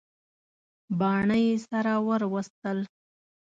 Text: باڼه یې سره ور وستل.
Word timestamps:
باڼه 0.99 1.37
یې 1.45 1.55
سره 1.69 1.93
ور 2.07 2.21
وستل. 2.33 2.79